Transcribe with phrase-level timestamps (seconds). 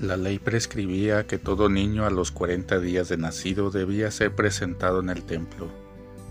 [0.00, 4.98] La ley prescribía que todo niño a los 40 días de nacido debía ser presentado
[4.98, 5.68] en el templo.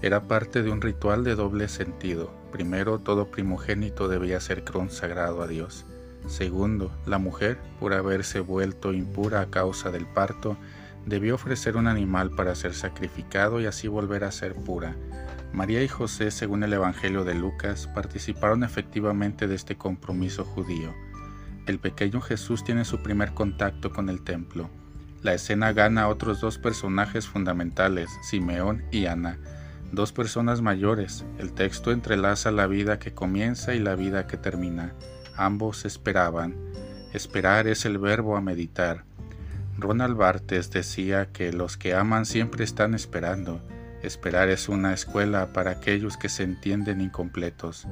[0.01, 2.29] Era parte de un ritual de doble sentido.
[2.51, 5.85] Primero, todo primogénito debía ser consagrado a Dios.
[6.27, 10.57] Segundo, la mujer, por haberse vuelto impura a causa del parto,
[11.05, 14.97] debió ofrecer un animal para ser sacrificado y así volver a ser pura.
[15.53, 20.93] María y José, según el Evangelio de Lucas, participaron efectivamente de este compromiso judío
[21.65, 24.69] el pequeño Jesús tiene su primer contacto con el templo.
[25.21, 29.39] La escena gana a otros dos personajes fundamentales, Simeón y Ana,
[29.93, 31.23] dos personas mayores.
[31.37, 34.93] El texto entrelaza la vida que comienza y la vida que termina.
[35.37, 36.55] Ambos esperaban.
[37.13, 39.05] Esperar es el verbo a meditar.
[39.77, 43.61] Ronald Barthes decía que los que aman siempre están esperando.
[44.01, 47.87] Esperar es una escuela para aquellos que se entienden incompletos.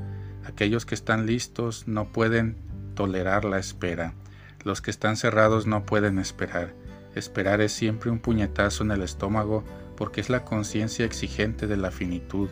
[0.46, 2.58] Aquellos que están listos no pueden
[3.02, 4.14] tolerar la espera.
[4.64, 6.76] Los que están cerrados no pueden esperar.
[7.16, 9.64] Esperar es siempre un puñetazo en el estómago
[9.96, 12.48] porque es la conciencia exigente de la finitud,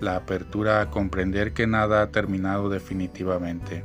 [0.00, 3.82] la apertura a comprender que nada ha terminado definitivamente.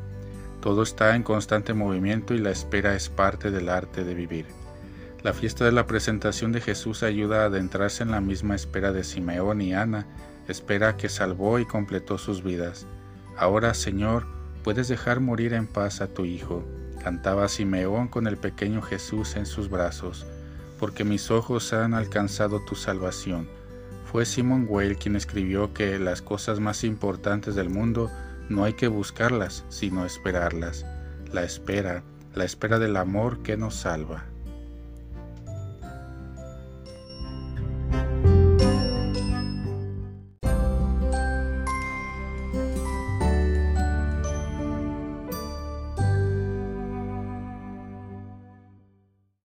[0.59, 4.45] Todo está en constante movimiento y la espera es parte del arte de vivir.
[5.23, 9.05] La fiesta de la presentación de Jesús ayuda a adentrarse en la misma espera de
[9.05, 10.05] Simeón y Ana,
[10.49, 12.87] espera que salvó y completó sus vidas.
[13.37, 16.63] Ahora, Señor, puedes dejar morir en paz a tu hijo,
[17.03, 20.25] cantaba Simeón con el pequeño Jesús en sus brazos,
[20.79, 23.47] porque mis ojos han alcanzado tu salvación.
[24.11, 28.09] Fue Simon Weil quien escribió que las cosas más importantes del mundo
[28.49, 30.85] no hay que buscarlas, sino esperarlas.
[31.31, 34.25] La espera, la espera del amor que nos salva.